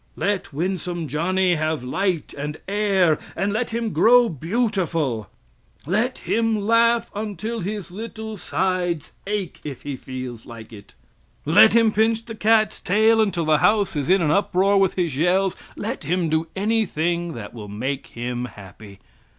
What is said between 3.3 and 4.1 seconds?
and let him